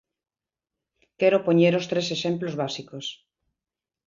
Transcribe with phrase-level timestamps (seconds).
[1.19, 3.05] Quero poñer os tres exemplos básicos.